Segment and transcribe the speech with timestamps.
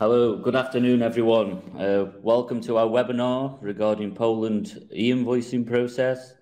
[0.00, 1.60] Hello, good afternoon, everyone.
[1.78, 6.32] Uh, welcome to our webinar regarding Poland e-invoicing process.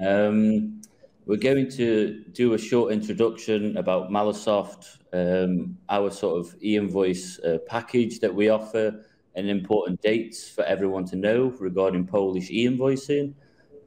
[0.00, 0.80] Um,
[1.26, 7.58] we're going to do a short introduction about Melasoft, um, our sort of e-invoice uh,
[7.66, 9.04] package that we offer,
[9.34, 13.34] and important dates for everyone to know regarding Polish e-invoicing.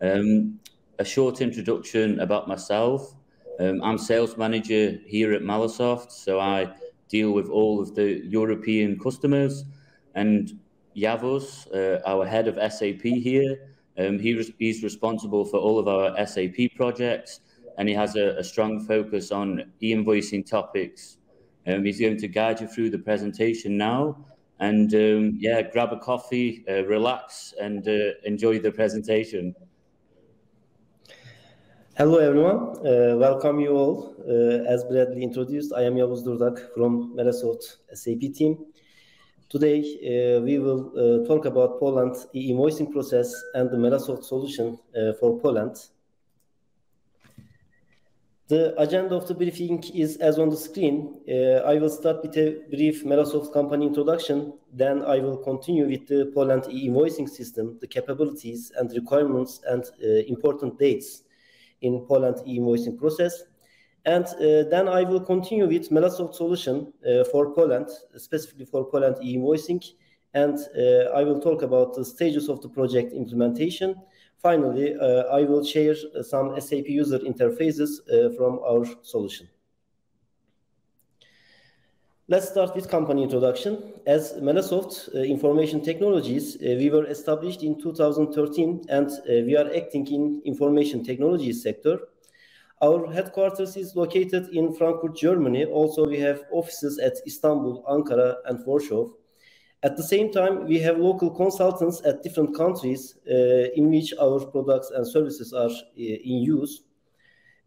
[0.01, 0.59] Um,
[0.99, 3.15] a short introduction about myself.
[3.59, 6.73] Um, I'm sales manager here at Melasoft, so I
[7.09, 9.63] deal with all of the European customers.
[10.13, 10.59] And
[10.95, 16.25] Yavuz, uh, our head of SAP here, um, he he's responsible for all of our
[16.27, 17.41] SAP projects,
[17.77, 21.17] and he has a, a strong focus on e-invoicing topics.
[21.65, 24.17] Um, he's going to guide you through the presentation now.
[24.59, 29.55] And um, yeah, grab a coffee, uh, relax, and uh, enjoy the presentation.
[31.97, 34.13] Hello everyone, uh, welcome you all.
[34.19, 38.65] Uh, as Bradley introduced, I am Yavuz Durdak from Melasoft SAP team.
[39.49, 45.13] Today uh, we will uh, talk about Poland e-invoicing process and the Melasoft solution uh,
[45.13, 45.75] for Poland.
[48.47, 51.19] The agenda of the briefing is as on the screen.
[51.27, 54.53] Uh, I will start with a brief Melasoft company introduction.
[54.71, 59.83] Then I will continue with the Poland e-invoicing system, the capabilities and requirements and
[60.27, 61.23] important dates
[61.81, 63.43] in Poland e-invoicing process.
[64.05, 69.17] And uh, then I will continue with Melasoft solution uh, for Poland, specifically for Poland
[69.21, 69.83] e-invoicing.
[70.33, 73.95] And uh, I will talk about the stages of the project implementation.
[74.41, 74.95] Finally,
[75.33, 77.89] I will share some SAP user interfaces
[78.37, 79.47] from our solution.
[82.29, 83.93] Let's start with company introduction.
[84.05, 89.73] As Melasoft uh, Information Technologies, uh, we were established in 2013 and uh, we are
[89.73, 91.99] acting in information technology sector.
[92.81, 95.63] Our headquarters is located in Frankfurt, Germany.
[95.63, 99.07] Also, we have offices at Istanbul, Ankara, and Warsaw.
[99.83, 104.41] At the same time, we have local consultants at different countries uh, in which our
[104.41, 106.81] products and services are uh, in use.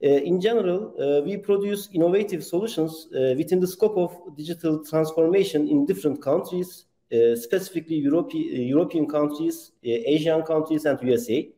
[0.00, 0.94] In general,
[1.26, 6.86] we produce innovative solutions within the scope of digital transformation in different countries,
[7.34, 11.48] specifically Europe, European countries, Asian countries, and USA.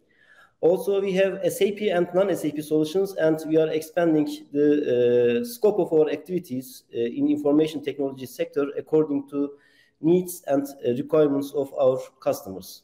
[0.62, 5.92] Also, we have SAP and non-SAP solutions, and we are expanding the uh, scope of
[5.92, 9.50] our activities uh, in information technology sector according to
[10.00, 12.82] needs and uh, requirements of our customers.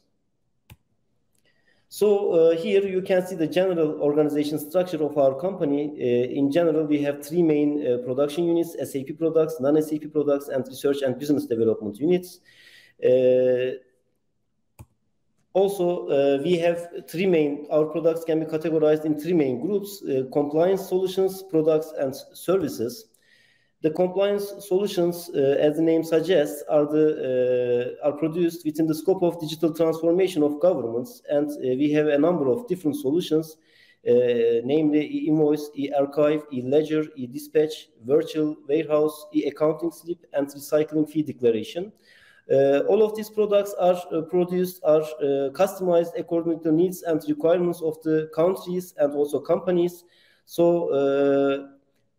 [1.91, 5.89] So uh, here you can see the general organization structure of our company.
[5.89, 10.67] Uh, in general, we have three main uh, production units, SAP products, non-SAP products, and
[10.67, 12.39] research and business development units.
[15.53, 20.03] Also, uh, we have three main, our products can be categorized in three main groups,
[20.03, 23.05] uh, compliance solutions, products, and services.
[23.81, 28.95] The compliance solutions, uh, as the name suggests, are, the, uh, are produced within the
[28.95, 33.55] scope of digital transformation of governments, and uh, we have a number of different solutions,
[34.05, 34.11] uh,
[34.65, 41.89] namely e-invoice, e-archive, e-ledger, e-dispatch, virtual warehouse, e-accounting slip, and recycling fee declaration.
[42.51, 45.03] Uh, all of these products are uh, produced, are
[45.51, 50.03] customized according to needs and requirements of the countries and also companies.
[50.45, 51.69] So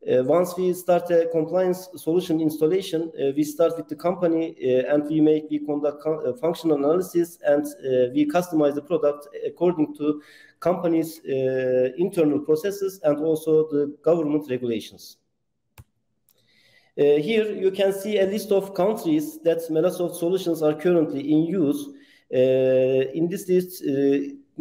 [0.08, 4.94] uh, once we start a compliance solution installation, uh, we start with the company uh,
[4.94, 9.94] and we make we conduct uh, functional analysis and uh, we customize the product according
[9.94, 10.22] to
[10.58, 15.18] company's uh, internal processes and also the government regulations.
[16.96, 21.80] here you can see a list of countries that Melasoft solutions are currently in use.
[23.18, 23.82] in this list,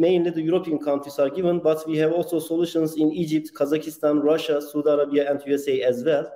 [0.00, 4.60] mainly the European countries are given, but we have also solutions in Egypt, Kazakhstan, Russia,
[4.60, 6.26] Saudi Arabia, and USA as well.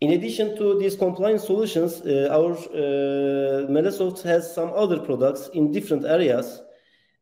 [0.00, 6.04] In addition to these compliance solutions, uh, our uh, has some other products in different
[6.04, 6.62] areas.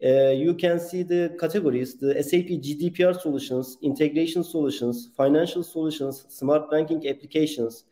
[0.05, 6.71] Uh, you can see the categories, the SAP GDPR solutions, integration solutions, financial solutions, smart
[6.71, 7.85] banking applications,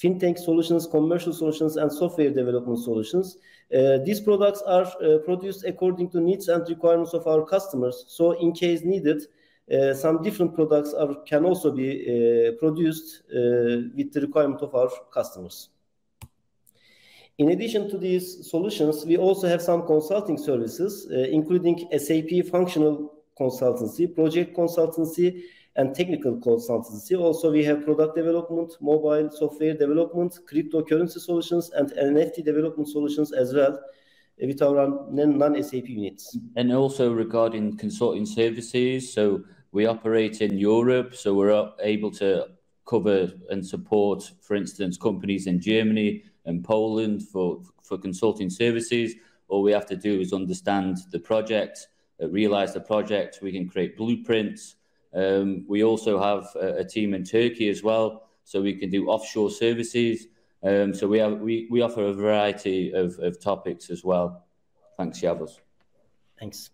[0.00, 3.36] fintech solutions, commercial solutions, and software development solutions.
[3.74, 8.04] Uh, these products are uh, produced according to needs and requirements of our customers.
[8.08, 9.22] So, in case needed,
[9.72, 14.74] uh, some different products are, can also be uh, produced uh, with the requirement of
[14.74, 15.70] our customers.
[17.38, 23.14] In addition to these solutions, we also have some consulting services, uh, including SAP functional
[23.38, 25.42] consultancy, project consultancy,
[25.76, 27.18] and technical consultancy.
[27.18, 33.54] Also, we have product development, mobile software development, cryptocurrency solutions, and NFT development solutions as
[33.54, 33.78] well.
[34.40, 36.36] with our non-SAP units.
[36.56, 42.48] And also regarding consulting services, so we operate in Europe, so we're able to
[42.86, 49.14] cover and support, for instance, companies in Germany and Poland for, for consulting services.
[49.48, 51.88] All we have to do is understand the project,
[52.22, 53.38] uh, realize the project.
[53.42, 54.76] We can create blueprints.
[55.14, 59.08] Um, we also have a, a, team in Turkey as well, so we can do
[59.08, 60.26] offshore services.
[60.62, 64.46] Um, so we have we, we offer a variety of, of topics as well.
[64.96, 65.58] Thanks, Yavuz.
[66.38, 66.70] Thanks.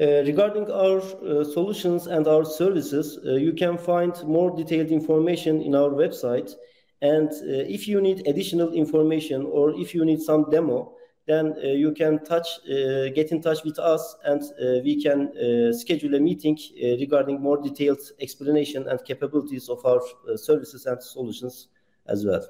[0.00, 5.60] Uh, regarding our uh, solutions and our services, uh, you can find more detailed information
[5.60, 6.54] in our website.
[7.02, 10.92] And uh, if you need additional information or if you need some demo,
[11.28, 14.42] then uh, you can touch, uh, get in touch with us and
[14.82, 15.30] we can
[15.74, 16.58] schedule a meeting
[16.98, 20.00] regarding more detailed explanation and capabilities of our
[20.36, 21.68] services and solutions
[22.06, 22.44] as well.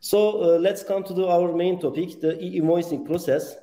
[0.00, 3.56] So let's come to the, our main topic, the e-invoicing process.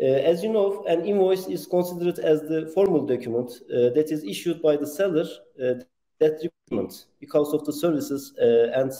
[0.00, 4.22] Uh, as you know, an invoice is considered as the formal document uh, that is
[4.22, 5.26] issued by the seller
[5.60, 5.74] uh,
[6.20, 8.92] that requirement because of the services and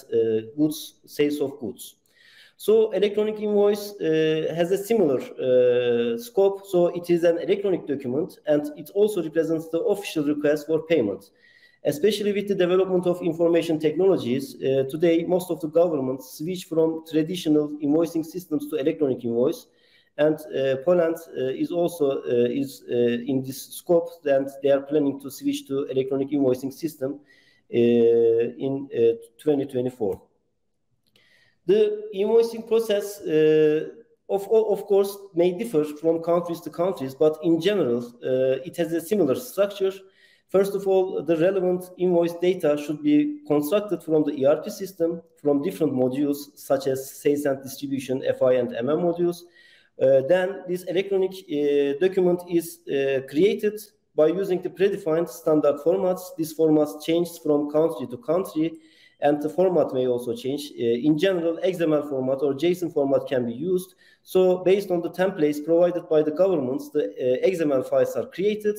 [0.56, 1.97] goods sales of goods.
[2.60, 6.66] So electronic invoice uh, has a similar uh, scope.
[6.66, 11.30] So it is an electronic document and it also represents the official request for payment.
[11.84, 17.04] Especially with the development of information technologies, uh, today most of the governments switch from
[17.08, 19.68] traditional invoicing systems to electronic invoice
[20.16, 25.20] and uh, Poland uh, is also uh, is in this scope and they are planning
[25.20, 27.20] to switch to electronic invoicing system
[27.70, 28.88] in
[29.38, 30.27] 2024.
[31.68, 31.80] The
[32.14, 33.20] invoicing process
[34.30, 38.92] of, of course, may differ from countries to countries, but in general, uh, it has
[38.92, 39.92] a similar structure.
[40.48, 45.62] First of all, the relevant invoice data should be constructed from the ERP system from
[45.62, 49.42] different modules, such as sales and distribution, FI and MM modules,
[50.00, 53.80] uh, then this electronic uh, document is uh, created
[54.14, 56.22] by using the predefined standard formats.
[56.36, 58.74] These formats change from country to country,
[59.20, 60.70] and the format may also change.
[60.70, 63.94] in general, XML format or JSON format can be used.
[64.22, 67.12] So based on the templates provided by the governments, the
[67.44, 68.76] XML files are created.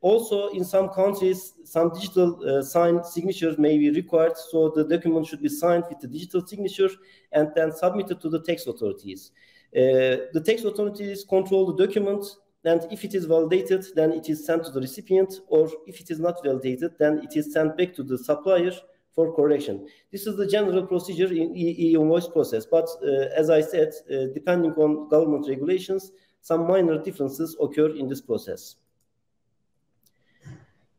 [0.00, 5.26] also, in some countries, some digital uh, signed signatures may be required, so the document
[5.26, 6.90] should be signed with the digital signature
[7.30, 9.30] and then submitted to the tax authorities.
[9.74, 12.24] Uh, the tax authorities control the document,
[12.64, 16.10] and if it is validated, then it is sent to the recipient, or if it
[16.10, 18.72] is not validated, then it is sent back to the supplier
[19.14, 19.86] for correction.
[20.10, 22.64] This is the general procedure in e-invoice process.
[22.64, 28.08] But uh, as I said, uh, depending on government regulations, some minor differences occur in
[28.08, 28.76] this process.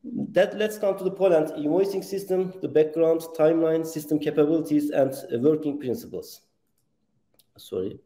[0.04, 5.80] That let's come to the Poland invoicing system, the background, timeline, system capabilities, and working
[5.80, 6.42] principles.
[7.58, 8.00] Sorry.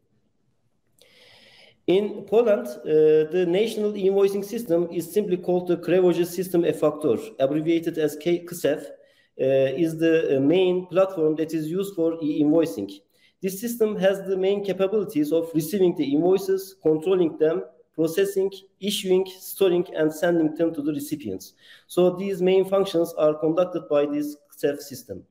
[1.88, 7.96] In Poland, uh, the national invoicing system is simply called the Krajowy System e-Faktur, abbreviated
[7.96, 8.97] as KSEF, uh,
[9.38, 12.90] is the uh, main platform that is used for e-invoicing.
[13.40, 17.62] This system has the main capabilities of receiving the invoices, controlling them,
[17.94, 18.50] processing,
[18.80, 21.54] issuing, storing, and sending them to the recipients.
[21.86, 25.22] So these main functions are conducted by this KSEF system.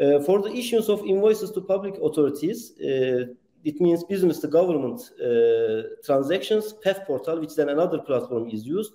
[0.00, 3.26] Uh, for the issuance of invoices to public authorities, uh,
[3.64, 8.92] it means business to government uh, transactions, PEF portal, which then another platform is used.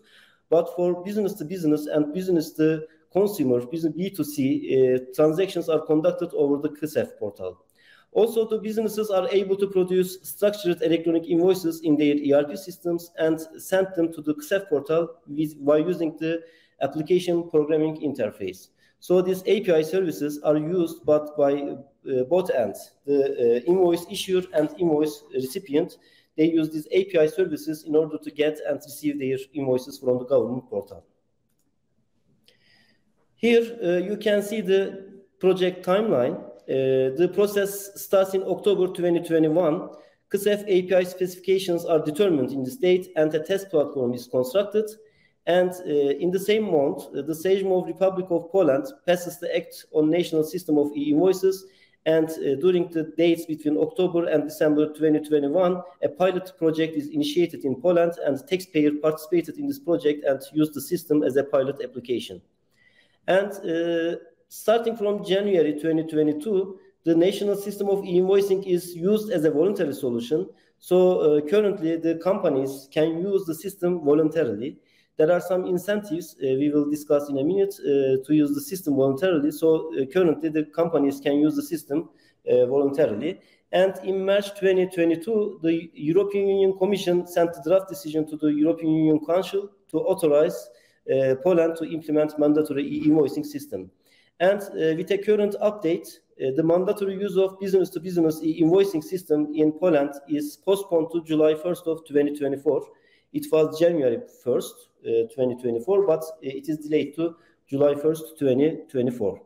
[0.50, 6.32] But for business to business and business to consumer, business B2C, uh, transactions are conducted
[6.34, 7.64] over the KSEF portal.
[8.12, 13.40] Also, the businesses are able to produce structured electronic invoices in their ERP systems and
[13.58, 16.42] send them to the KSEF portal with, by using the
[16.82, 18.68] application programming interface.
[19.00, 24.44] So these API services are used but by uh, both ends, the uh, invoice issuer
[24.54, 25.98] and invoice recipient.
[26.38, 30.26] They use these API services in order to get and receive their invoices from the
[30.26, 31.06] government portal.
[33.44, 36.36] Here uh, you can see the project timeline.
[36.64, 39.90] Uh, the process starts in October 2021.
[40.32, 44.90] KSEF API specifications are determined in the state and a test platform is constructed.
[45.46, 49.54] And uh, in the same month, uh, the Sejm of Republic of Poland passes the
[49.54, 51.66] Act on National System of E-Invoices.
[52.06, 57.66] And uh, during the dates between October and December 2021, a pilot project is initiated
[57.66, 61.82] in Poland, and taxpayer participated in this project and used the system as a pilot
[61.84, 62.42] application.
[63.28, 64.18] And uh,
[64.50, 70.50] starting from January 2022, the national system of e-invoicing is used as a voluntary solution.
[70.80, 74.78] So uh, currently, the companies can use the system voluntarily.
[75.18, 78.62] There are some incentives uh, we will discuss in a minute uh, to use the
[78.62, 79.52] system voluntarily.
[79.52, 82.10] So uh, currently the companies can use the system
[82.46, 83.40] voluntarily.
[83.72, 88.94] And in March 2022, the European Union Commission sent a draft decision to the European
[88.94, 90.83] Union Council to authorize uh,
[91.44, 93.92] Poland to implement mandatory e-invoicing system.
[94.40, 96.08] And uh, with a current update,
[96.42, 101.88] uh, the mandatory use of business-to-business e-invoicing system in Poland is postponed to July 1st
[101.88, 102.88] of 2024.
[103.34, 107.36] It was January 1st, 2024, but it is delayed to
[107.68, 109.42] July 1st, 2024.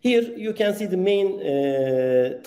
[0.00, 2.42] Here you can see the main uh,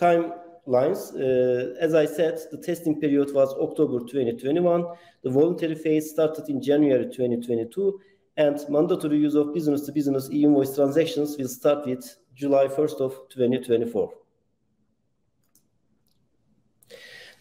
[0.65, 1.13] timelines.
[1.15, 4.85] Uh, as I said, the testing period was October 2021.
[5.23, 7.99] The voluntary phase started in January 2022,
[8.37, 14.13] and mandatory use of business-to-business e-invoice transactions will start with July 1st of 2024.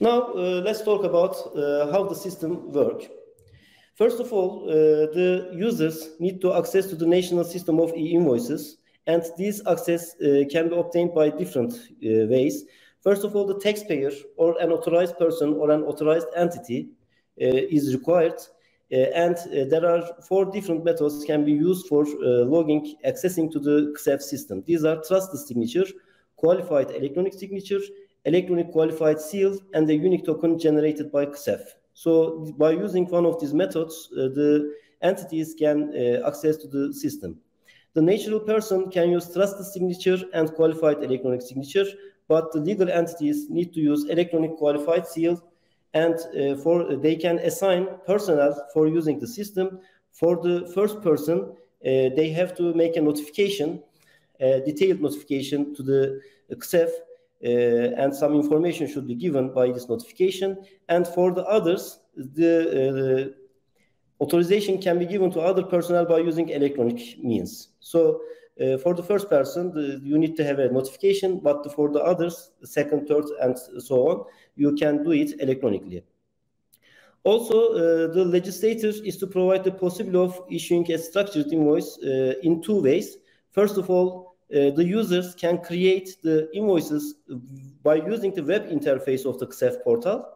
[0.00, 3.06] Now, uh, let's talk about uh, how the system works.
[3.96, 4.72] First of all, uh,
[5.14, 10.44] the users need to access to the national system of e-invoices and this access uh,
[10.50, 12.64] can be obtained by different uh, ways.
[13.04, 16.88] First of all, the taxpayer or an authorized person or an authorized entity
[17.40, 18.38] uh, is required.
[19.25, 19.37] and
[19.73, 22.02] there are four different methods can be used for
[22.54, 24.56] logging, accessing to the KSEF system.
[24.70, 25.88] These are trusted signature,
[26.37, 27.82] qualified electronic signature,
[28.25, 31.62] electronic qualified seal, and the unique token generated by KSEF.
[31.94, 32.12] So
[32.58, 37.30] by using one of these methods, uh, the entities can uh, access to the system.
[37.94, 41.87] The natural person can use trusted signature and qualified electronic signature,
[42.28, 45.42] but the legal entities need to use electronic qualified seals
[45.92, 49.80] and uh, for they can assign personnel for using the system.
[50.12, 53.82] For the first person, uh, they have to make a notification,
[54.40, 56.20] a detailed notification to the
[56.52, 56.90] KSEF,
[57.44, 60.64] uh, and some information should be given by this notification.
[60.88, 63.40] And for the others, the uh,
[64.20, 67.68] Authorization can be given to other personnel by using electronic means.
[67.80, 68.20] So
[68.61, 72.00] uh, for the first person, the, you need to have a notification, but for the
[72.00, 76.04] others, the second, third, and so on, you can do it electronically.
[77.25, 82.34] Also, uh, the legislator is to provide the possibility of issuing a structured invoice uh,
[82.42, 83.16] in two ways.
[83.50, 87.14] First of all, uh, the users can create the invoices
[87.82, 90.28] by using the web interface of the KSEF portal,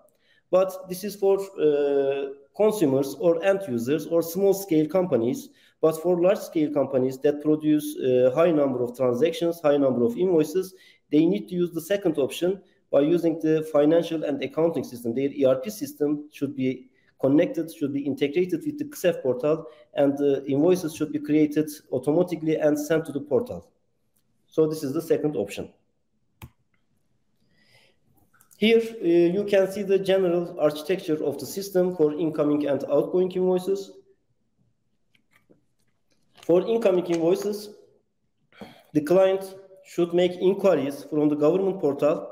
[0.50, 5.50] but this is for uh, consumers or end users or small scale companies.
[5.80, 10.16] But for large scale companies that produce a high number of transactions, high number of
[10.16, 10.74] invoices,
[11.10, 15.14] they need to use the second option by using the financial and accounting system.
[15.14, 20.44] Their ERP system should be connected, should be integrated with the KSEF portal, and the
[20.46, 23.70] invoices should be created automatically and sent to the portal.
[24.46, 25.72] So this is the second option.
[28.56, 33.30] Here uh, you can see the general architecture of the system for incoming and outgoing
[33.30, 33.92] invoices.
[36.48, 37.68] For incoming invoices,
[38.94, 42.26] the client should make inquiries from the government portal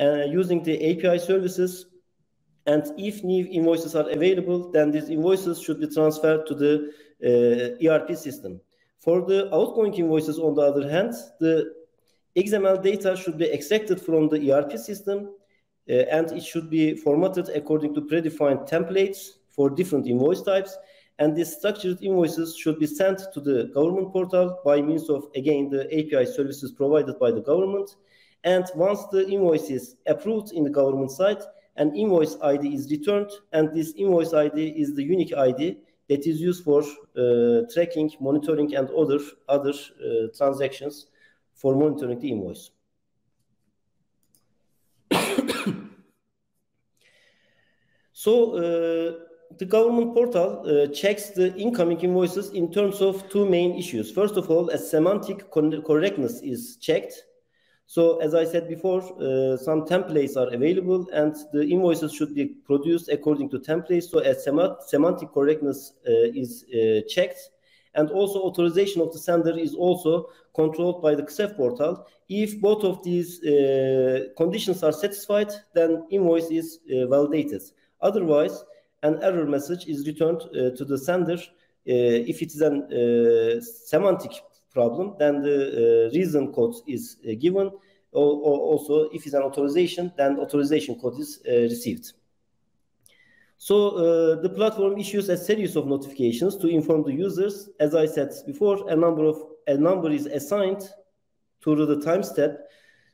[0.00, 1.86] uh, using the API services.
[2.66, 6.72] And if new invoices are available, then these invoices should be transferred to the
[7.22, 8.60] uh, ERP system.
[8.98, 11.72] For the outgoing invoices, on the other hand, the
[12.36, 15.30] XML data should be extracted from the ERP system
[15.88, 20.76] uh, and it should be formatted according to predefined templates for different invoice types.
[21.18, 25.70] And these structured invoices should be sent to the government portal by means of, again,
[25.70, 27.96] the API services provided by the government.
[28.44, 31.42] And once the invoice is approved in the government site,
[31.76, 36.40] an invoice ID is returned, and this invoice ID is the unique ID that is
[36.40, 39.18] used for uh, tracking, monitoring, and other
[39.48, 41.06] other uh, transactions
[41.54, 42.70] for monitoring the invoice.
[48.18, 49.25] So uh,
[49.58, 54.10] the government portal uh, checks the incoming invoices in terms of two main issues.
[54.12, 57.14] First of all, a semantic correctness is checked.
[57.86, 62.46] So as I said before, uh, some templates are available and the invoices should be
[62.46, 64.10] produced according to templates.
[64.10, 67.38] So a sem semantic correctness uh, is uh, checked.
[67.94, 72.06] And also authorization of the sender is also controlled by the KSEF portal.
[72.28, 77.62] If both of these uh, conditions are satisfied, then invoice is validated.
[78.02, 78.64] Otherwise,
[79.02, 81.34] an error message is returned uh, to the sender.
[81.34, 84.32] Uh, if it is a uh, semantic
[84.72, 87.70] problem, then the reason code is given.
[88.12, 92.12] Or, also, if it's an authorization, then authorization code is received.
[93.58, 97.70] So uh, the platform issues a series of notifications to inform the users.
[97.80, 99.36] As I said before, a number of
[99.66, 100.82] a number is assigned
[101.62, 102.56] to the timestamp.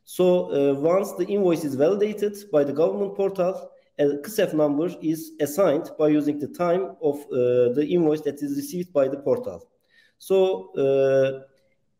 [0.04, 5.32] So uh, once the invoice is validated by the government portal, a KSEF number is
[5.40, 9.68] assigned by using the time of uh, the invoice that is received by the portal.
[10.18, 11.42] So uh,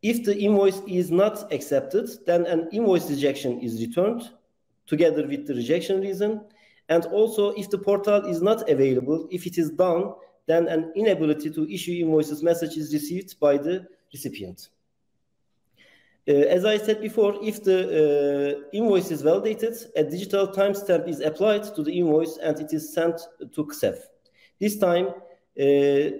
[0.02, 4.30] If the invoice is not accepted, then an invoice rejection is returned
[4.86, 6.40] together with the rejection reason.
[6.88, 10.14] And also, if the portal is not available, if it is down,
[10.46, 14.70] then an inability to issue invoices message is received by the recipient.
[16.28, 21.20] Uh, as I said before, if the uh, invoice is validated, a digital timestamp is
[21.20, 23.98] applied to the invoice and it is sent to KSEF.
[24.60, 25.14] This time uh,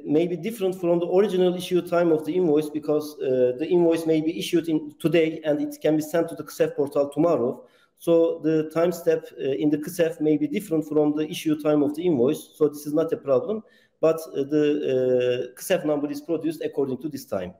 [0.05, 4.05] may be different from the original issue time of the invoice because uh, the invoice
[4.05, 7.65] may be issued in today and it can be sent to the KSEF portal tomorrow.
[7.99, 11.95] So the timestamp uh, in the KSEF may be different from the issue time of
[11.95, 12.51] the invoice.
[12.57, 13.63] So this is not a problem,
[14.01, 17.55] but uh, the KSEF number is produced according to this time.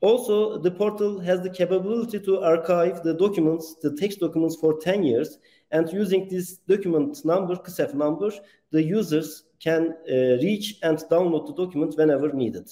[0.00, 5.02] Also, the portal has the capability to archive the documents, the text documents for 10
[5.02, 5.38] years.
[5.70, 8.30] And using this document number, KSEF number,
[8.70, 12.70] the users can uh, reach and download the document whenever needed.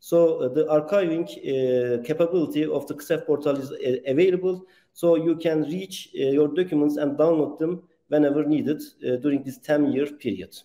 [0.00, 4.64] So uh, the archiving uh, capability of the KSEF portal is uh, available.
[4.94, 9.58] So you can reach uh, your documents and download them whenever needed uh, during this
[9.58, 10.56] 10-year period.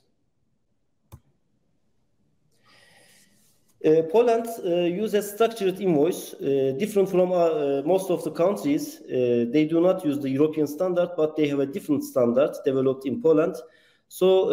[3.87, 4.69] Uh, Poland uh,
[5.03, 8.99] uses structured invoice, uh, different from uh, most of the countries.
[8.99, 13.05] Uh, they do not use the European standard, but they have a different standard developed
[13.05, 13.55] in Poland.
[14.09, 14.47] So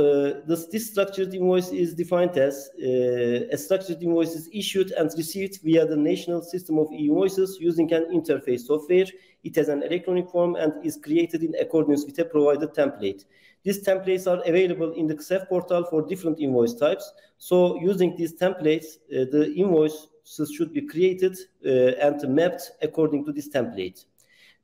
[0.49, 5.87] this, this, structured invoice is defined as a structured invoice is issued and received via
[5.87, 9.07] the national system of e-invoices using an interface software.
[9.45, 13.25] It has an electronic form and is created in accordance with a provided template.
[13.65, 17.11] These templates are available in the KSEF portal for different invoice types.
[17.39, 23.33] So using these templates, uh, the invoices should be created uh, and mapped according to
[23.33, 24.05] this template.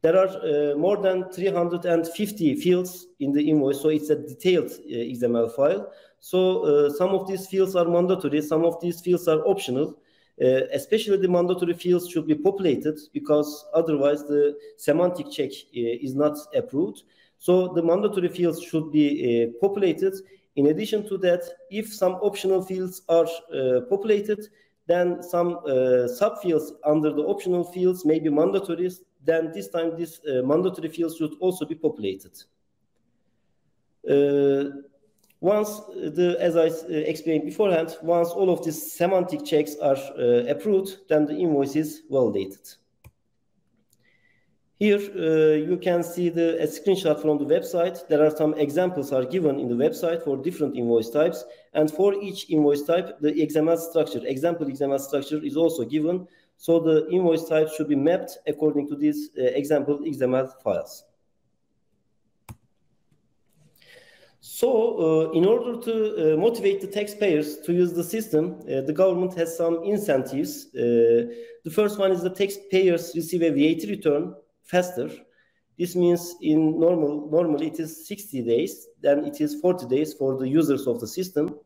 [0.03, 4.95] There are uh, more than 350 fields in the invoice, so it's a detailed uh,
[4.95, 5.93] XML file.
[6.21, 9.99] So uh, some of these fields are mandatory, some of these fields are optional.
[10.43, 16.35] Uh, especially the mandatory fields should be populated because otherwise the semantic check is not
[16.55, 17.03] approved.
[17.41, 20.15] So the mandatory fields should be uh, populated.
[20.57, 24.47] In addition to that, if some optional fields are uh, populated,
[24.87, 28.91] then some uh, subfields under the optional fields may be mandatory.
[29.25, 32.33] Then this time, these uh, mandatory fields should also be populated.
[34.07, 34.83] Uh,
[35.41, 39.97] once the, as I uh, explained beforehand, once all of these semantic checks are
[40.47, 42.69] approved, then the invoice is validated.
[44.81, 48.09] Here uh, you can see the a screenshot from the website.
[48.09, 51.45] There are some examples are given in the website for different invoice types.
[51.75, 56.27] And for each invoice type, the XML structure, example XML structure is also given.
[56.57, 61.05] So the invoice type should be mapped according to these uh, example XML files.
[64.41, 64.71] So,
[65.29, 65.95] uh, in order to
[66.35, 70.75] uh, motivate the taxpayers to use the system, uh, the government has some incentives.
[70.75, 71.29] Uh,
[71.65, 74.35] the first one is the taxpayers receive a VAT return
[74.71, 75.11] faster.
[75.79, 80.39] This means in normal, normally it is 60 days, then it is 40 days for
[80.39, 81.59] the users of the system.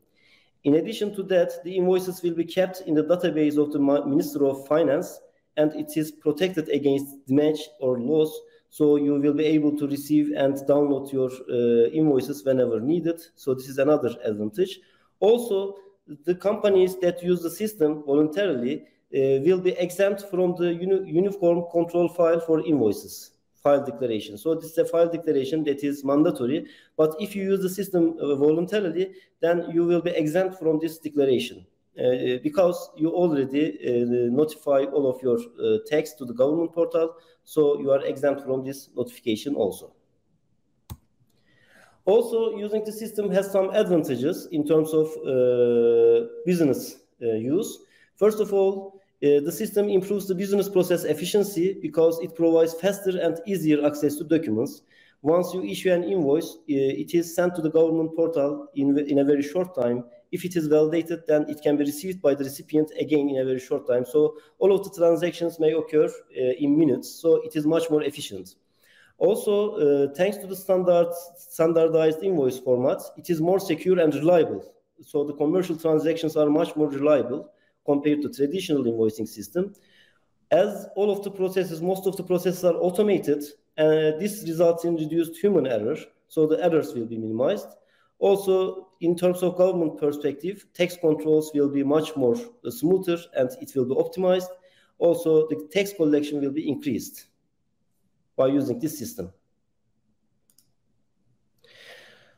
[0.62, 4.46] In addition to that, the invoices will be kept in the database of the Minister
[4.46, 5.20] of Finance
[5.56, 8.32] and it is protected against damage or loss.
[8.70, 13.20] So you will be able to receive and download your uh, invoices whenever needed.
[13.36, 14.80] So this is another advantage.
[15.20, 15.76] Also,
[16.24, 22.08] the companies that use the system voluntarily will be exempt from the uni uniform control
[22.08, 24.36] file for invoices file declaration.
[24.36, 26.66] So this is a file declaration that is mandatory.
[26.96, 30.98] But if you use the system uh, voluntarily, then you will be exempt from this
[30.98, 31.66] declaration.
[31.96, 35.78] Uh, because you already uh, notify all of your uh,
[36.18, 37.14] to the government portal,
[37.44, 39.94] so you are exempt from this notification also.
[42.04, 47.78] Also, using the system has some advantages in terms of uh, business uh, use.
[48.16, 48.93] First of all, uh,
[49.24, 54.24] the system improves the business process efficiency because it provides faster and easier access to
[54.24, 54.82] documents.
[55.22, 59.20] Once you issue an invoice, uh, it is sent to the government portal in, in
[59.20, 60.04] a very short time.
[60.30, 63.44] If it is validated, then it can be received by the recipient again in a
[63.44, 64.04] very short time.
[64.04, 67.08] So all of the transactions may occur uh, in minutes.
[67.22, 68.56] So it is much more efficient.
[69.16, 71.08] Also, uh, thanks to the standard
[71.38, 74.62] standardized invoice format, it is more secure and reliable.
[75.00, 77.53] So the commercial transactions are much more reliable
[77.84, 79.74] compared to traditional invoicing system.
[80.50, 83.42] As all of the processes, most of the processes are automated,
[83.76, 85.96] uh, this results in reduced human error,
[86.28, 87.68] so the errors will be minimized.
[88.18, 93.50] Also, in terms of government perspective, tax controls will be much more uh, smoother and
[93.60, 94.48] it will be optimized.
[94.98, 97.26] Also, the tax collection will be increased
[98.36, 99.32] by using this system.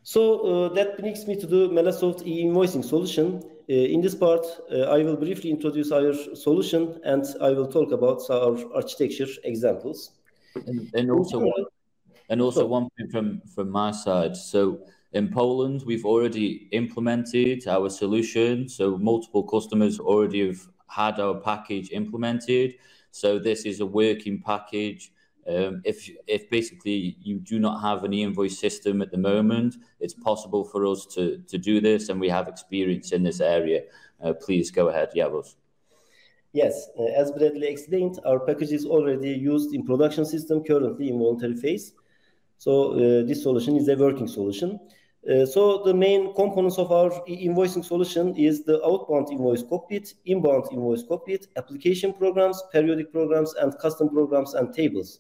[0.03, 3.43] So uh, that brings me to the Melasoft e-invoicing solution.
[3.69, 7.91] Uh, in this part, uh, I will briefly introduce our solution and I will talk
[7.91, 10.13] about our architecture examples.
[10.67, 11.53] And, and also,
[12.29, 14.37] and also one thing from from my side.
[14.37, 14.81] So
[15.13, 18.69] in Poland, we've already implemented our solution.
[18.69, 22.75] So multiple customers already have had our package implemented.
[23.11, 25.13] So this is a working package.
[25.49, 30.15] Um, if if basically you do not have an e-invoice system at the moment, it's
[30.15, 33.83] possible for us to to do this, and we have experience in this area.
[34.23, 35.55] Uh, please go ahead, Yavuz.
[36.53, 41.19] Yes, uh, as Bradley explained, our package is already used in production system currently in
[41.19, 41.93] voluntary phase.
[42.59, 44.81] So uh, this solution is a working solution.
[45.29, 50.65] Uh, so the main components of our invoicing solution is the outbound invoice cockpit, inbound
[50.71, 55.19] invoice cockpit, application programs, periodic programs, and custom programs and tables.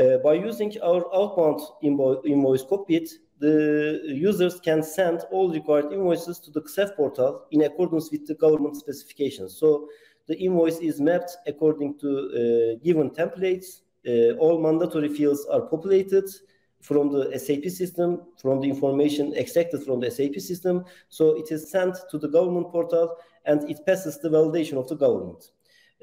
[0.00, 6.40] Uh, by using our outbound invo invoice cockpit, the users can send all required invoices
[6.40, 9.56] to the KSEF portal in accordance with the government specifications.
[9.56, 9.88] So
[10.26, 13.82] the invoice is mapped according to uh, given templates.
[14.06, 16.24] Uh, all mandatory fields are populated
[16.86, 20.84] from the SAP system, from the information extracted from the SAP system.
[21.08, 24.94] So it is sent to the government portal and it passes the validation of the
[24.94, 25.50] government.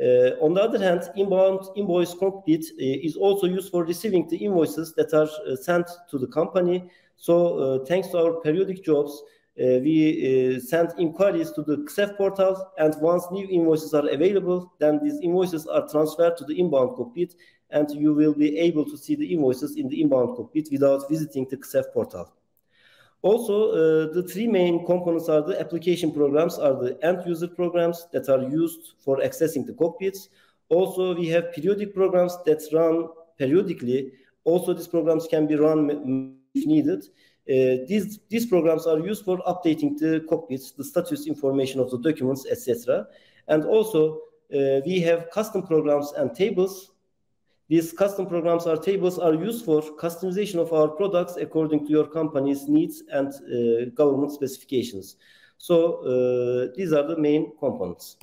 [0.02, 4.38] Uh, on the other hand, inbound invoice cockpit uh, is also used for receiving the
[4.38, 6.90] invoices that are uh, sent to the company.
[7.16, 9.24] So uh, thanks to our periodic jobs,
[9.62, 14.74] uh, we uh, send inquiries to the KSEF portal, and once new invoices are available,
[14.80, 17.36] then these invoices are transferred to the inbound cockpit,
[17.74, 21.46] and you will be able to see the invoices in the inbound cockpit without visiting
[21.50, 22.32] the KSEF portal.
[23.24, 28.08] Also, uh, the three main components are the application programs, are the end user programs
[28.12, 30.30] that are used for accessing the cockpits.
[30.70, 33.08] Also, we have periodic programs that run
[33.38, 34.12] periodically.
[34.44, 37.06] Also, these programs can be run if needed.
[37.50, 41.98] Uh, these, these programs are used for updating the cockpits, the status information of the
[42.00, 43.08] documents, etc.
[43.48, 44.20] And also,
[44.54, 46.93] uh, we have custom programs and tables
[47.74, 52.06] these custom programs or tables are used for customization of our products according to your
[52.06, 55.16] company's needs and uh, government specifications.
[55.58, 58.18] So uh, these are the main components.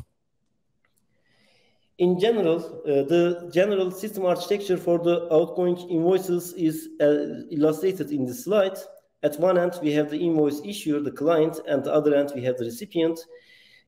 [1.99, 8.27] In general, uh, the general system architecture for the outgoing invoices is uh, illustrated in
[8.27, 8.79] this slide.
[9.25, 12.43] At one end, we have the invoice issuer, the client, and the other end, we
[12.45, 13.19] have the recipient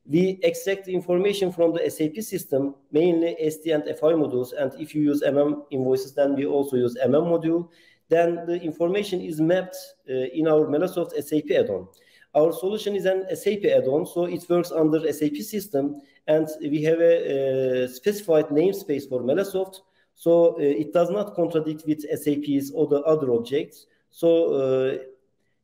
[0.05, 4.49] we extract information from the SAP system, mainly SD and FI modules.
[4.57, 7.69] And if you use MM invoices, then we also use MM module.
[8.09, 9.77] Then the information is mapped
[10.09, 11.87] uh, in our Melasoft SAP add-on.
[12.35, 16.99] Our solution is an SAP add-on, so it works under SAP system, and we have
[16.99, 19.81] a, a specified namespace for Melasoft,
[20.15, 23.85] so uh, it does not contradict with SAP's or the other objects.
[24.09, 24.97] So uh,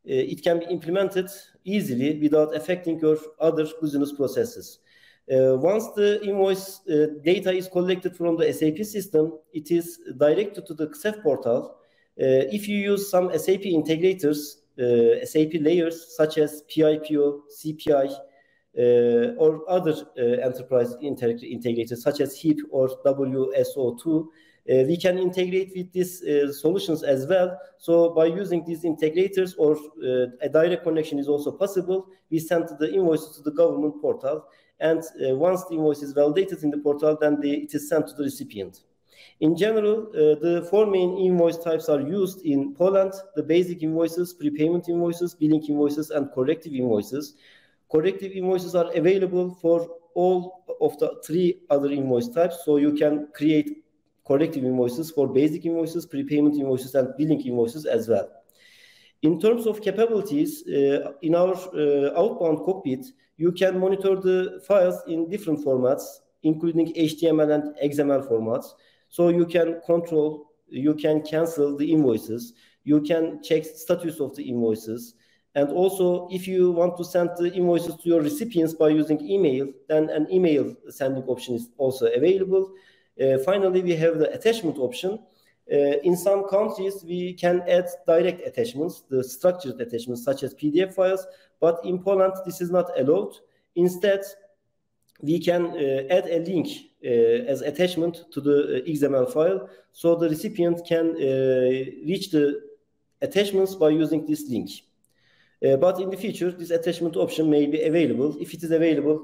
[0.10, 1.30] it can be implemented
[1.64, 4.80] easily without affecting your other business processes.
[5.32, 10.66] Uh, once the invoice uh, data is collected from the SAP system, it is directed
[10.66, 11.76] to the KSEF portal.
[12.20, 14.56] Uh, if you use some SAP integrators,
[15.24, 18.18] SAP layers such as PIPO, CPI,
[19.38, 24.28] or other enterprise integrators such as HIP or WSO2,
[24.70, 27.58] uh, we can integrate with these uh, solutions as well.
[27.78, 32.70] So by using these integrators or uh, a direct connection is also possible, we send
[32.80, 34.46] the invoices to the government portal.
[34.80, 38.14] And once the invoice is validated in the portal, then the, it is sent to
[38.14, 38.82] the recipient.
[39.42, 44.34] In general, uh, the four main invoice types are used in Poland, the basic invoices,
[44.34, 47.36] prepayment invoices, billing invoices, and corrective invoices.
[47.92, 53.28] Corrective invoices are available for all of the three other invoice types, so you can
[53.34, 53.84] create
[54.30, 58.28] corrective invoices for basic invoices, prepayment invoices, and billing invoices as well.
[59.24, 63.06] In terms of capabilities, uh, in our uh, outbound cockpit,
[63.38, 66.04] you can monitor the files in different formats,
[66.44, 68.68] including HTML and XML formats.
[69.10, 74.44] So you can control, you can cancel the invoices, you can check status of the
[74.44, 75.16] invoices.
[75.56, 79.68] And also, if you want to send the invoices to your recipients by using email,
[79.90, 82.72] then an email sending option is also available.
[83.20, 85.20] Uh, finally, we have the attachment option.
[85.72, 90.94] Uh, in some countries, we can add direct attachments, the structured attachments such as PDF
[90.96, 91.28] files,
[91.60, 93.36] but in Poland, this is not allowed.
[93.76, 94.22] Instead,
[95.22, 96.68] we can uh, add a link
[97.06, 97.08] uh,
[97.52, 101.20] as attachment to the uh, XML file, so the recipient can uh,
[102.08, 102.62] reach the
[103.22, 104.70] attachments by using this link.
[105.62, 108.38] but in the future, this attachment option may be available.
[108.40, 109.18] If it is available,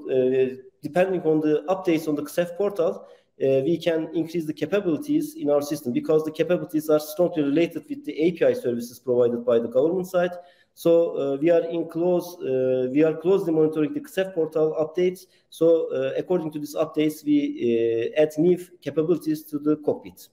[0.84, 3.08] depending on the updates on the KSEF portal,
[3.42, 7.84] uh, we can increase the capabilities in our system because the capabilities are strongly related
[7.90, 10.32] with the API services provided by the government side.
[10.74, 15.26] So uh, we are in close, uh, we are closely monitoring the KSEF portal updates.
[15.50, 20.28] So uh, according to these updates, we uh, add new capabilities to the cockpit.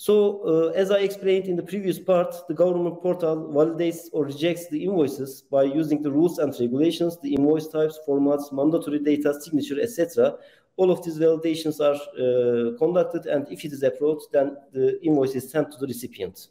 [0.00, 4.68] So uh, as I explained in the previous part, the government portal validates or rejects
[4.68, 9.80] the invoices by using the rules and regulations, the invoice types, formats, mandatory data, signature,
[9.80, 10.36] etc.
[10.78, 15.34] All of these validations are uh, conducted, and if it is approved, then the invoice
[15.34, 16.48] is sent to the recipient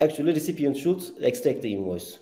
[0.00, 2.18] actually recipient should extract the invoice.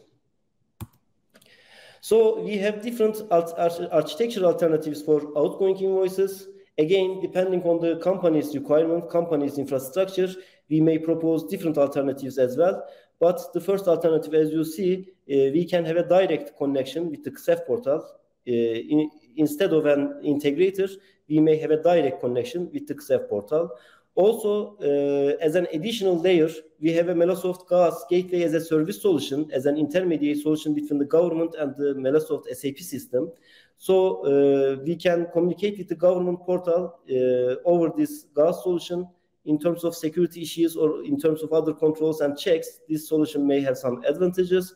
[2.01, 6.49] So we have different architectural alternatives for outgoing invoices.
[6.79, 10.29] Again, depending on the company's requirement, company's infrastructure,
[10.71, 12.85] we may propose different alternatives as well.
[13.21, 17.25] But the first alternative, as you see, uh, we can have a direct connection with
[17.25, 18.07] the KSEF portal.
[18.47, 20.91] Uh, in, instead of an integrator,
[21.29, 23.71] we may have a direct connection with the KSEF portal.
[24.15, 29.01] Also, uh, as an additional layer, we have a Melasoft GaaS Gateway as a service
[29.01, 33.31] solution, as an intermediate solution between the government and the Melasoft SAP system.
[33.77, 33.97] So
[34.27, 39.07] uh, we can communicate with the government portal uh, over this GaaS solution
[39.45, 42.81] in terms of security issues or in terms of other controls and checks.
[42.89, 44.75] This solution may have some advantages.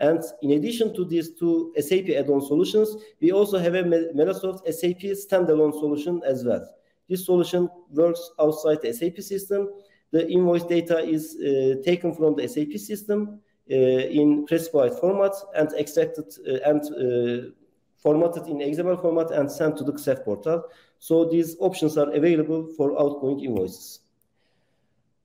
[0.00, 5.02] And in addition to these two SAP add-on solutions, we also have a Melasoft SAP
[5.14, 6.68] standalone solution as well.
[7.08, 9.70] This solution works outside the SAP system.
[10.10, 15.72] The invoice data is uh, taken from the SAP system uh, in specified format and
[15.74, 17.50] extracted uh, and uh,
[17.96, 20.64] formatted in XML format and sent to the KSEF portal.
[20.98, 24.00] So these options are available for outgoing invoices.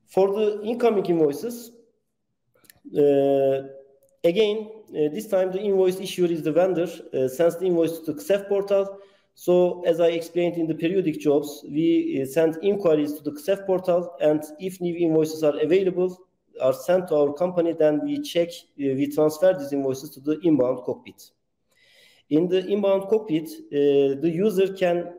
[0.08, 1.71] For the incoming invoices,
[2.97, 3.79] uh,
[4.23, 6.88] again, uh, this time the invoice issuer is the vendor,
[7.27, 8.99] sends the invoice to the KSEF portal
[9.39, 13.65] so as I explained in the periodic jobs, we uh, send inquiries to the KSEF
[13.65, 16.17] portal, and if new invoices are available,
[16.62, 20.41] are sent to our company, then we check, uh, we transfer these invoices to the
[20.41, 21.32] inbound cockpit.
[22.29, 25.13] In the inbound cockpit, uh, the user can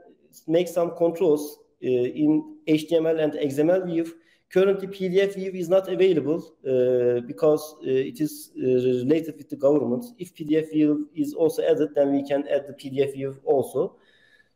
[0.46, 4.04] make some controls uh, in HTML and XML view.
[4.52, 10.04] Currently, PDF view is not available uh, because uh, it is related with the government.
[10.18, 13.96] If PDF view is also added, then we can add the PDF view also.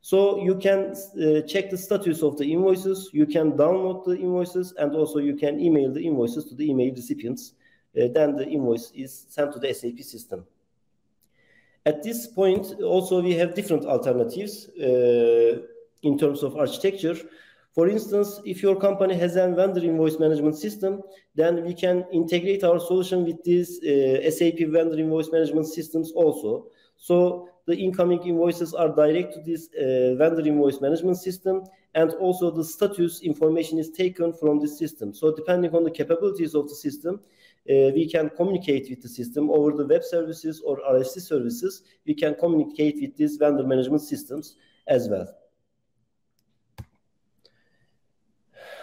[0.04, 4.74] So you can uh, check the status of the invoices, you can download the invoices,
[4.76, 7.54] and also you can email the invoices to the email recipients.
[7.96, 10.44] Uh, then the invoice is sent to the SAP system.
[11.86, 15.62] At this point, also we have different alternatives uh,
[16.02, 17.16] in terms of architecture.
[17.74, 21.02] For instance, if your company has a vendor invoice management system,
[21.34, 26.66] then we can integrate our solution with these uh, SAP vendor invoice management systems also.
[26.96, 31.64] So the incoming invoices are direct to this uh, vendor invoice management system
[31.96, 35.12] and also the status information is taken from the system.
[35.12, 37.20] So depending on the capabilities of the system,
[37.68, 41.82] uh, we can communicate with the system over the web services or RFC services.
[42.06, 44.54] We can communicate with these vendor management systems
[44.86, 45.26] as well.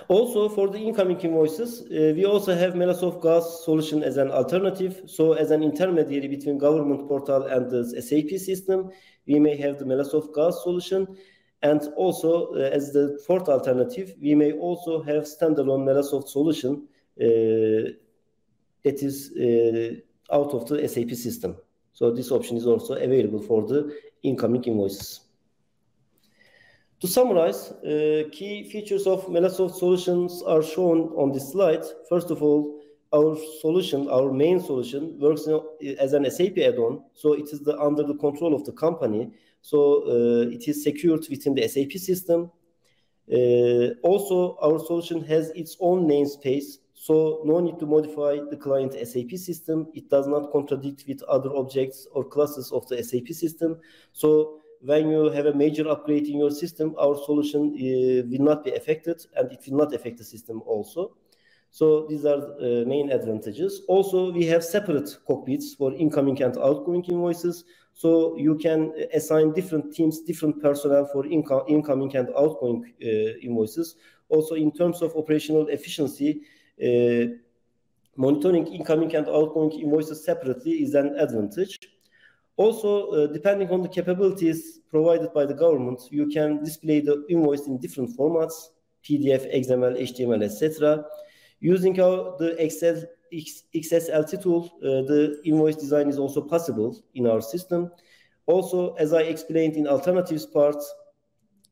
[0.08, 5.02] Also, for the incoming invoices, uh, we also have Melasoft GaaS solution as an alternative.
[5.08, 8.90] So, as an intermediary between government portal and the SAP system,
[9.28, 11.08] we may have the Melasoft GaaS solution.
[11.64, 16.88] And also, uh, as the fourth alternative, we may also have standalone Melasoft solution
[17.20, 17.94] uh,
[18.84, 21.56] that is uh, out of the SAP system.
[21.94, 25.22] So, this option is also available for the incoming invoices.
[27.02, 31.84] To summarize, uh, key features of Melasoft solutions are shown on this slide.
[32.08, 32.80] First of all,
[33.12, 35.48] our solution, our main solution, works
[35.98, 39.32] as an SAP add-on, so it is the, under the control of the company.
[39.64, 42.52] So uh, it is secured within the SAP system.
[43.34, 48.94] Uh, also, our solution has its own namespace, so no need to modify the client
[48.94, 49.88] SAP system.
[49.96, 53.80] It does not contradict with other objects or classes of the SAP system.
[54.14, 58.64] So when you have a major upgrade in your system, our solution uh, will not
[58.64, 61.16] be affected and it will not affect the system also.
[61.70, 63.82] So these are uh, main advantages.
[63.88, 67.64] Also, we have separate cockpits for incoming and outgoing invoices.
[67.94, 73.08] So you can assign different teams, different personnel for inco incoming and outgoing uh,
[73.42, 73.96] invoices.
[74.28, 76.42] Also, in terms of operational efficiency,
[76.84, 77.38] uh,
[78.18, 81.78] monitoring incoming and outgoing invoices separately is an advantage.
[82.58, 87.68] Also, uh, depending on the capabilities provided by the government, you can display the invoice
[87.68, 88.54] in different formats,
[89.04, 91.06] PDF, XML, HTML, etc.
[91.60, 97.40] Using our, the Excel XSLT tool, uh, the invoice design is also possible in our
[97.40, 97.90] system.
[98.46, 100.76] Also, as I explained in alternatives part,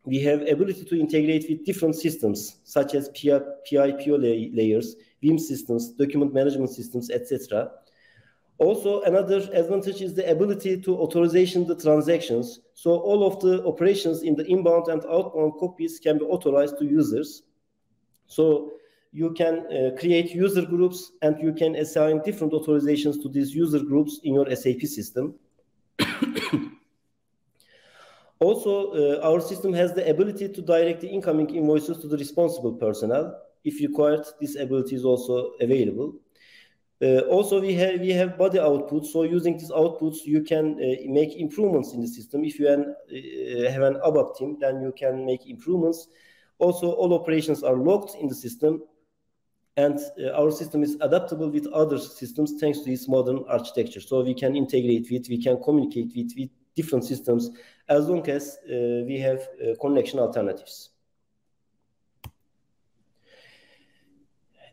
[0.06, 4.96] we have ability to integrate with different systems, such as PI, PO layers.
[5.22, 7.70] VIM systems, document management systems, etc.
[8.60, 12.60] Also, another advantage is the ability to authorization the transactions.
[12.74, 16.86] So all of the operations in the inbound and outbound copies can be authorized to
[16.86, 17.44] users.
[18.28, 18.74] So
[19.14, 23.80] you can uh, create user groups and you can assign different authorizations to these user
[23.80, 25.36] groups in your SAP system.
[28.40, 32.74] also, uh, our system has the ability to direct the incoming invoices to the responsible
[32.74, 33.40] personnel.
[33.64, 36.16] If required, this ability is also available.
[37.02, 39.08] Uh, also, we have we have body outputs.
[39.08, 42.44] So using these outputs, you can uh, make improvements in the system.
[42.44, 46.08] If you an, uh, have an ABAP team, then you can make improvements.
[46.58, 48.84] Also, all operations are logged in the system,
[49.78, 54.02] and uh, our system is adaptable with other systems thanks to this modern architecture.
[54.02, 57.50] So we can integrate with, we can communicate with, with different systems
[57.88, 60.90] as long as uh, we have uh, connection alternatives.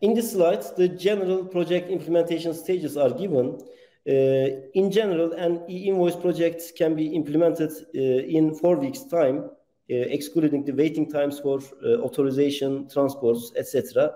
[0.03, 3.59] In this slide, the general project implementation stages are given.
[4.07, 9.49] Uh, in general, an e-invoice project can be implemented uh, in four weeks' time, uh,
[9.89, 11.61] excluding the waiting times for
[12.05, 14.13] authorization, transports, etc.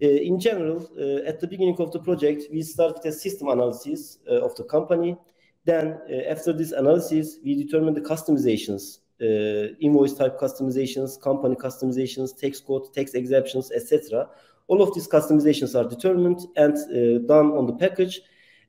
[0.00, 0.78] in general,
[1.26, 5.16] at the beginning of the project, we start with a system analysis of the company.
[5.64, 12.60] Then, after this analysis, we determine the customizations uh, invoice type customizations, company customizations, tax
[12.60, 14.28] code, tax exemptions, etc.
[14.72, 18.22] All of these customizations are determined and uh, done on the package.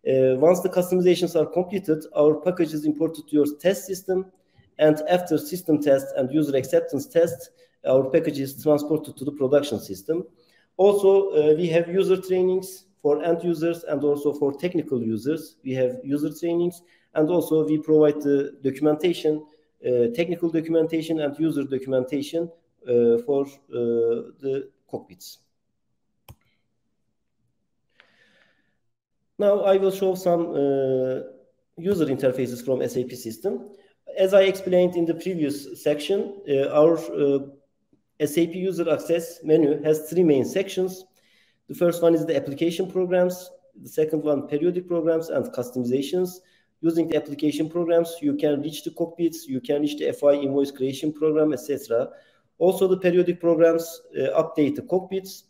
[0.06, 4.26] Uh, once the customizations are completed, our package is imported to your test system.
[4.80, 7.52] And after system test and user acceptance test,
[7.88, 10.26] our package is transported to the production system.
[10.76, 15.56] Also, uh, we have user trainings for end users and also for technical users.
[15.64, 16.82] We have user trainings
[17.16, 19.46] and also we provide the documentation,
[19.88, 22.52] uh, technical documentation and user documentation
[22.86, 25.38] uh, for uh, the cockpits.
[29.44, 31.16] Now I will show some uh,
[31.76, 33.54] user interfaces from SAP system.
[34.18, 37.40] As I explained in the previous section, uh, our uh,
[38.26, 41.04] SAP user access menu has three main sections.
[41.68, 43.36] The first one is the application programs.
[43.82, 46.30] The second one, periodic programs and customizations.
[46.80, 50.72] Using the application programs, you can reach the cockpits, you can reach the FI invoice
[50.72, 52.08] creation program, etc.
[52.60, 53.86] Also, the periodic programs
[54.18, 55.44] uh, update the cockpits,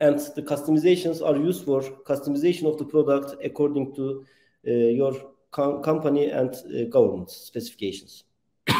[0.00, 4.24] and the customizations are used for customization of the product according to
[4.66, 5.14] uh, your
[5.50, 8.24] com company and uh, government specifications.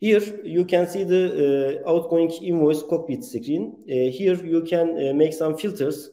[0.00, 3.76] Here you can see the uh, outgoing invoice cockpit screen.
[3.82, 6.08] Uh, here you can uh, make some filters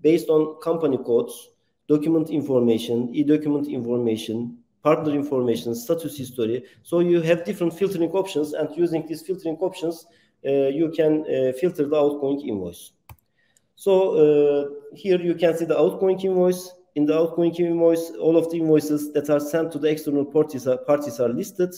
[0.00, 1.48] based on company codes,
[1.88, 6.64] document information, e-document information, partner information, status history.
[6.84, 10.06] So you have different filtering options and using these filtering options,
[10.50, 12.92] you can uh, filter the outgoing invoice.
[13.76, 16.70] So uh, here you can see the outgoing invoice.
[16.94, 20.66] In the outgoing invoice, all of the invoices that are sent to the external parties
[20.66, 21.74] are, parties are listed.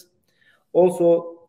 [0.73, 1.49] Also,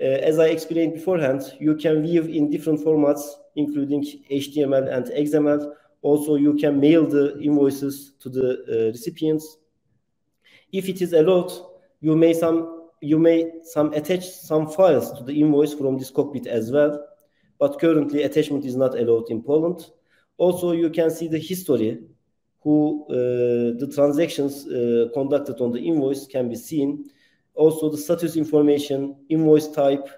[0.00, 3.22] uh, as I explained beforehand, you can view in different formats,
[3.56, 5.72] including HTML and XML.
[6.02, 9.56] Also, you can mail the invoices to the uh, recipients.
[10.72, 11.52] If it is allowed,
[12.00, 16.46] you may some you may some attach some files to the invoice from this cockpit
[16.46, 17.04] as well,
[17.58, 19.90] but currently attachment is not allowed in Poland.
[20.38, 22.00] Also, you can see the history,
[22.62, 27.04] who uh, the transactions uh, conducted on the invoice can be seen.
[27.54, 30.08] Also, the status information, invoice type,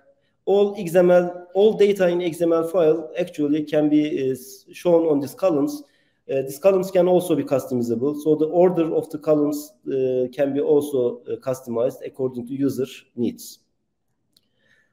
[0.44, 4.36] all XML, all data in XML file actually can be uh,
[4.72, 5.82] shown on these columns
[6.30, 8.18] uh, these columns can also be customizable.
[8.22, 12.86] So the order of the columns uh, can be also uh, customized according to user
[13.14, 13.58] needs.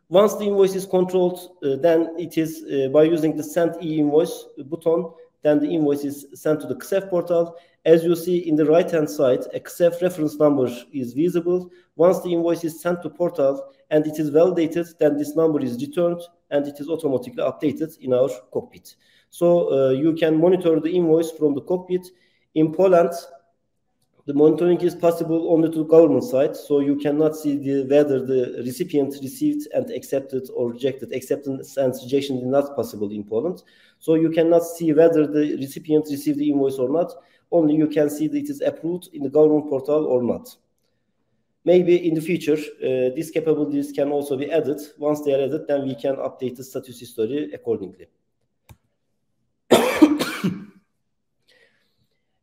[0.10, 4.46] Once the invoice is controlled, uh, then it is uh, by using the send e-invoice
[4.66, 5.10] button,
[5.42, 7.56] then the invoice is sent to the KSEF portal.
[7.86, 11.72] As you see in the right-hand side, a KSEF reference number is visible.
[11.96, 15.80] Once the invoice is sent to portal and it is validated, then this number is
[15.80, 18.96] returned and it is automatically updated in our cockpit.
[19.32, 22.06] So uh, you can monitor the invoice from the cockpit.
[22.54, 23.14] In Poland,
[24.26, 28.24] the monitoring is possible only to the government side, so you cannot see the, whether
[28.24, 31.14] the recipient received and accepted or rejected.
[31.14, 33.64] Acceptance and rejection is not possible in Poland,
[34.00, 37.12] so you cannot see whether the recipient received the invoice or not.
[37.52, 40.56] Only you can see that it is approved in the government portal or not.
[41.64, 44.82] Maybe in the future, uh, these capabilities can also be added.
[44.98, 48.08] Once they are added, then we can update the status history accordingly.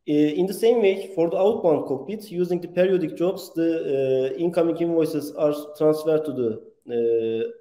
[0.09, 4.77] In the same way, for the outbound cockpit, using the periodic jobs, the uh, incoming
[4.77, 7.53] invoices are transferred to the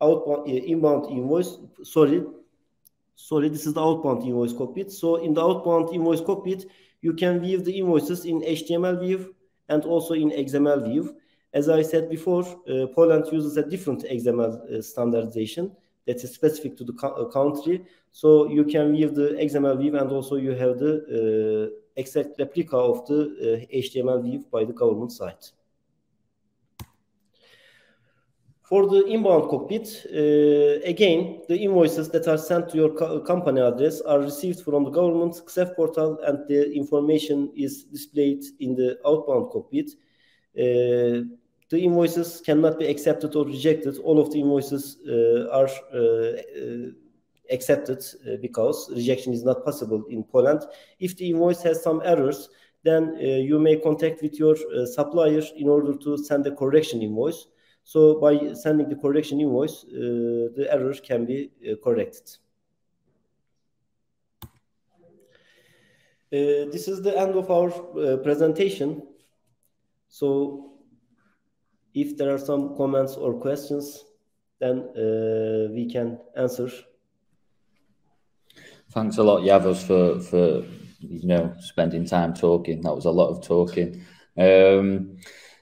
[0.00, 1.58] outbound inbound invoice.
[1.82, 2.22] Sorry,
[3.16, 4.92] sorry, this is the outbound invoice cockpit.
[4.92, 6.66] So in the outbound invoice cockpit,
[7.00, 9.34] you can view the invoices in HTML view
[9.68, 11.16] and also in XML view.
[11.52, 15.72] As I said before, uh, Poland uses a different XML uh, standardization
[16.08, 17.84] that is specific to the co country.
[18.10, 22.76] So you can view the XML view and also you have the uh, exact replica
[22.76, 25.52] of the HTML view by the government site.
[28.62, 33.60] For the inbound cockpit, uh, again, the invoices that are sent to your co company
[33.60, 38.98] address are received from the government KSEF portal and the information is displayed in the
[39.06, 39.90] outbound cockpit.
[40.58, 41.24] Uh,
[41.70, 43.98] the invoices cannot be accepted or rejected.
[43.98, 46.90] All of the invoices uh, are uh, uh,
[47.50, 50.62] accepted uh, because rejection is not possible in Poland.
[50.98, 52.48] If the invoice has some errors,
[52.84, 54.56] then you may contact with your
[54.86, 57.48] supplier in order to send a correction invoice.
[57.82, 62.36] So by sending the correction invoice, uh, the error can be uh, corrected.
[66.30, 67.70] Uh, this is the end of our
[68.18, 69.02] presentation.
[70.08, 70.77] So
[72.00, 74.04] if there are some comments or questions,
[74.60, 76.70] then uh, we can answer.
[78.90, 80.64] Thanks a lot, Yavuz, for for
[81.00, 82.80] you know spending time talking.
[82.82, 84.04] That was a lot of talking.
[84.36, 85.18] Um,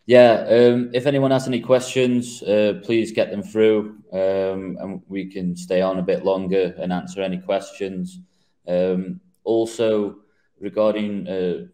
[0.07, 5.27] yeah, um, if anyone has any questions, uh, please get them through, um, and we
[5.27, 8.21] can stay on a bit longer and answer any questions.
[8.69, 10.17] Um, also,
[10.61, 11.67] regarding uh,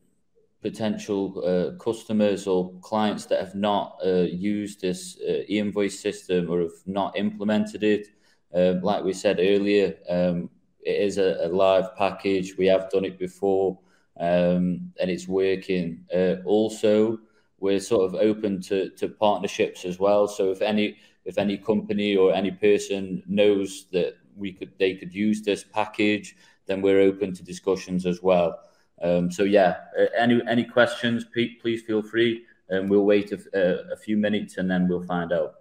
[0.63, 6.61] potential uh, customers or clients that have not uh, used this uh, e-invoice system or
[6.61, 8.07] have not implemented it,
[8.55, 10.49] um, like we said earlier, um,
[10.81, 12.57] it is a, a, live package.
[12.57, 13.79] We have done it before,
[14.21, 16.05] um, and it's working.
[16.15, 17.19] Uh, also
[17.59, 20.27] we're sort of open to, to partnerships as well.
[20.27, 25.15] So if any if any company or any person knows that we could they could
[25.15, 26.37] use this package,
[26.67, 28.59] then we're open to discussions as well.
[29.03, 33.39] Um, so yeah, uh, any any questions, Pete, please feel free, and we'll wait a,
[33.55, 35.55] a, a few minutes and then we'll find out.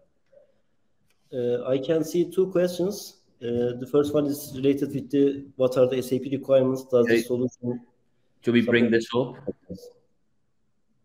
[1.33, 3.21] Uh, I can see two questions.
[3.41, 6.83] Uh, the first one is related with the what are the SAP requirements?
[6.83, 7.17] Does okay.
[7.17, 7.81] the solution?
[8.43, 9.35] Should we bring this up?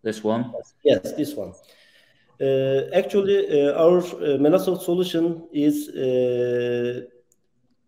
[0.03, 0.53] This one?
[0.85, 1.53] Yes, this one.
[2.41, 7.07] Uh, actually, uh, our uh, Melasoft solution is uh,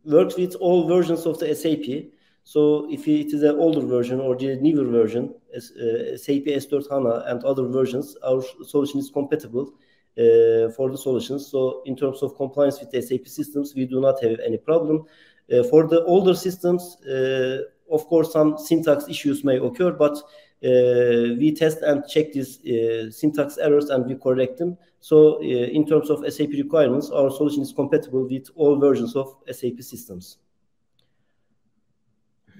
[0.04, 2.10] works with all versions of the SAP.
[2.54, 7.24] So if it is an older version or the newer version, uh, SAP S4 HANA
[7.26, 9.74] and other versions, our solution is compatible
[10.16, 11.46] uh, for the solutions.
[11.46, 15.04] So in terms of compliance with SAP systems, we do not have any problem.
[15.52, 21.36] Uh, for the older systems, uh, of course, some syntax issues may occur, but uh,
[21.40, 24.78] we test and check these uh, syntax errors and we correct them.
[25.00, 29.36] So uh, in terms of SAP requirements, our solution is compatible with all versions of
[29.50, 30.38] SAP systems.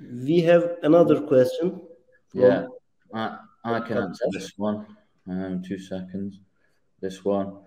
[0.01, 1.81] We have another question.
[2.33, 2.67] Yeah,
[3.15, 4.87] I, I can answer this one.
[5.29, 6.41] Um, two seconds.
[7.01, 7.59] This one.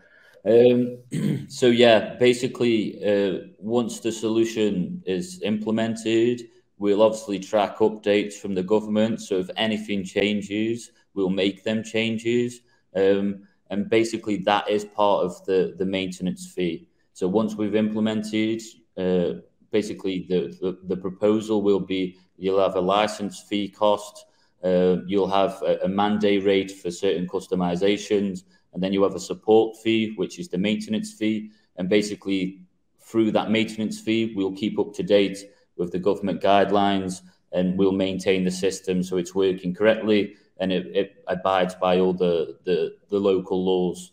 [0.45, 0.99] Um,
[1.47, 6.41] so yeah, basically, uh, once the solution is implemented,
[6.81, 9.21] We'll obviously track updates from the government.
[9.21, 12.61] So if anything changes, we'll make them changes.
[12.95, 16.87] Um, and basically, that is part of the, the maintenance fee.
[17.13, 18.63] So once we've implemented,
[18.97, 19.41] uh,
[19.71, 24.25] basically the, the, the, proposal will be you'll have a license fee cost,
[24.63, 28.43] uh, you'll have a, a mandate rate for certain customizations,
[28.73, 31.51] and then you have a support fee, which is the maintenance fee.
[31.77, 32.61] And basically,
[32.99, 35.39] through that maintenance fee, we'll keep up to date
[35.77, 40.95] with the government guidelines and we'll maintain the system so it's working correctly and it,
[40.95, 44.11] it abides by all the, the, the local laws.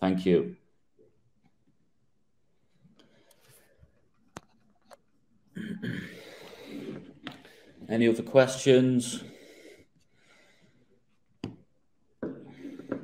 [0.00, 0.56] Thank you.
[7.88, 9.24] Any other questions?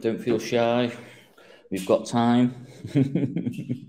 [0.01, 0.93] Don't feel shy.
[1.71, 2.67] We've got time.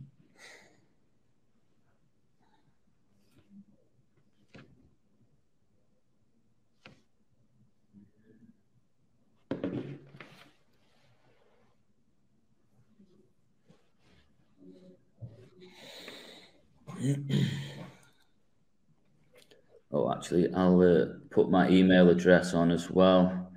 [20.26, 23.52] actually, I'll uh, put my email address on as well.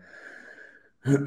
[1.07, 1.23] so,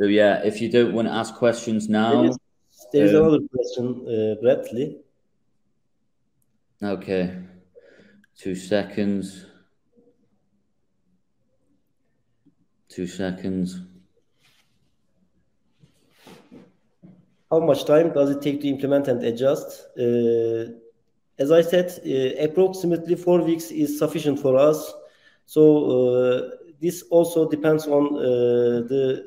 [0.00, 2.32] yeah, if you don't want to ask questions now.
[2.92, 4.98] There's, um, another question, uh, Bradley.
[6.80, 7.38] Okay.
[8.36, 9.46] Two seconds.
[12.88, 13.80] Two seconds.
[17.50, 19.88] how much time does it take to implement and adjust?
[19.98, 20.66] Uh,
[21.40, 24.92] as I said, uh, approximately four weeks is sufficient for us.
[25.46, 28.20] So uh, this also depends on uh,
[28.92, 29.24] the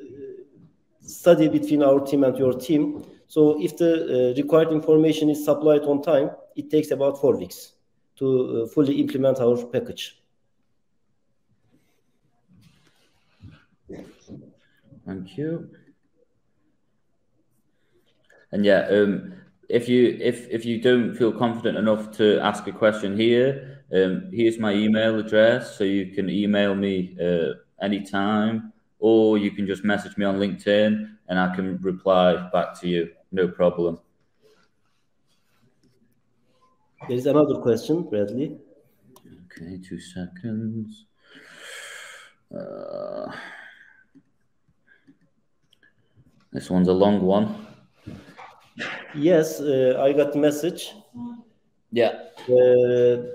[1.01, 3.03] study between our team and your team.
[3.27, 3.91] So if the
[4.31, 7.73] uh, required information is supplied on time, it takes about four weeks
[8.17, 10.19] to fully implement our package.
[15.05, 15.69] Thank you.
[18.51, 19.33] And yeah, um,
[19.69, 24.29] if you if if you don't feel confident enough to ask a question here, um,
[24.31, 29.83] here's my email address, so you can email me uh, anytime, or you can just
[29.83, 33.09] message me on LinkedIn, and I can reply back to you.
[33.31, 33.99] No problem.
[37.07, 38.57] There is another question, Bradley.
[39.45, 41.05] Okay, two seconds.
[42.55, 43.31] Uh,
[46.51, 47.67] this one's a long one.
[49.15, 50.93] Yes, uh, I got the message.
[51.91, 52.13] Yeah.
[52.47, 53.29] Uh,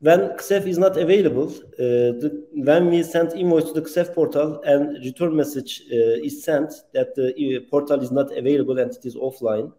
[0.00, 4.62] when KSEF is not available, uh, the, when we send invoice to the KSEF portal
[4.62, 9.04] and return message uh, is sent that the uh, portal is not available and it
[9.04, 9.72] is offline.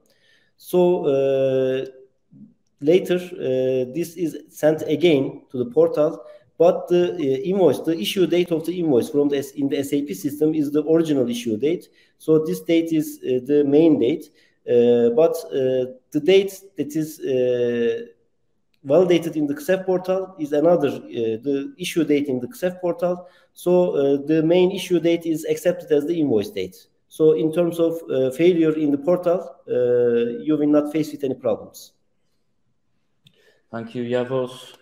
[0.58, 1.86] So uh,
[2.82, 6.26] later, this is sent again to the portal
[6.60, 10.10] but the uh, invoice, the issue date of the invoice from the in the SAP
[10.10, 11.88] system is the original issue date.
[12.18, 14.30] So this date is uh, the main date.
[14.70, 18.06] Uh, but uh, the date that is uh,
[18.84, 23.28] validated in the KSEF portal is another, the issue date in the KSEF portal.
[23.54, 26.76] So the main issue date is accepted as the invoice date.
[27.08, 31.24] So in terms of uh, failure in the portal, uh, you will not face with
[31.24, 31.94] any problems.
[33.72, 34.76] Thank you, Yavuz.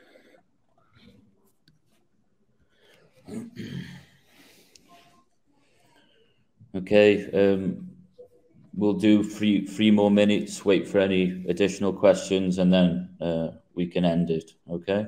[6.76, 7.97] okay, um,
[8.78, 10.64] we'll do three three more minutes.
[10.64, 14.54] Wait for any additional questions, and then uh, we can end it.
[14.70, 15.08] Okay.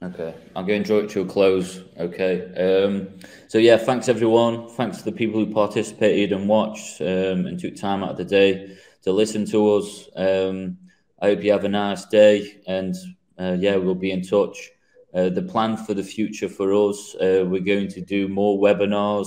[0.00, 1.82] Okay, I'm going to draw it to a close.
[1.98, 2.54] Okay.
[2.54, 4.68] Um, so yeah, thanks everyone.
[4.68, 8.24] Thanks to the people who participated and watched um, and took time out of the
[8.24, 10.08] day to listen to us.
[10.14, 10.78] Um,
[11.20, 12.94] I hope you have a nice day, and
[13.40, 14.70] uh, yeah, we'll be in touch.
[15.12, 19.26] Uh, the plan for the future for us, uh, we're going to do more webinars.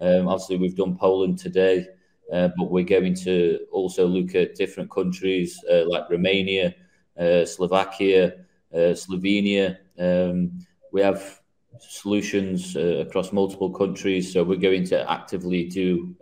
[0.00, 1.86] Um, obviously, we've done Poland today,
[2.32, 6.74] uh, but we're going to also look at different countries uh, like Romania,
[7.18, 9.78] uh, Slovakia, uh, Slovenia.
[9.98, 11.40] Um, we have
[11.78, 16.14] solutions uh, across multiple countries, so we're going to actively do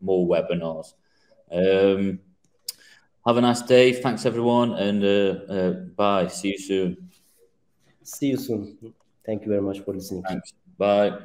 [0.00, 0.94] more webinars.
[1.50, 2.20] Um,
[3.26, 3.92] have a nice day.
[3.92, 6.28] Thanks, everyone, and bye.
[6.28, 7.10] See you soon.
[8.02, 8.94] See you soon.
[9.26, 10.22] Thank you very much for listening.
[10.22, 10.54] Thanks.
[10.78, 11.18] Bye.